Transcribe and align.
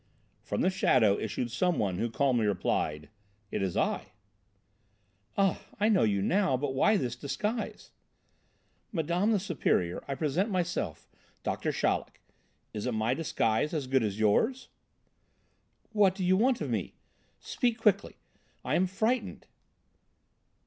From 0.41 0.61
the 0.61 0.71
shadow 0.71 1.19
issued 1.19 1.51
some 1.51 1.77
one 1.77 1.99
who 1.99 2.09
calmly 2.09 2.47
replied: 2.47 3.07
"It 3.51 3.61
is 3.61 3.77
I." 3.77 4.13
"Ah! 5.37 5.63
I 5.79 5.89
know 5.89 6.01
you 6.01 6.23
now, 6.23 6.57
but 6.57 6.73
why 6.73 6.97
this 6.97 7.15
disguise?" 7.15 7.91
"Madame 8.91 9.31
the 9.31 9.39
Superior 9.39 10.03
I 10.07 10.15
present 10.15 10.49
myself 10.49 11.07
Doctor 11.43 11.71
Chaleck. 11.71 12.19
Isn't 12.73 12.95
my 12.95 13.13
disguise 13.13 13.75
as 13.75 13.85
good 13.85 14.01
as 14.01 14.17
yours?" 14.19 14.69
"What 15.91 16.15
do 16.15 16.23
you 16.25 16.35
want 16.35 16.61
of 16.61 16.71
me? 16.71 16.95
Speak 17.39 17.77
quickly, 17.77 18.15
I 18.65 18.73
am 18.73 18.87
frightened." 18.87 19.45